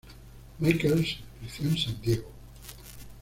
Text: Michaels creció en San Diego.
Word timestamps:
Michaels 0.59 1.19
creció 1.39 1.69
en 1.69 1.77
San 1.77 2.01
Diego. 2.01 2.31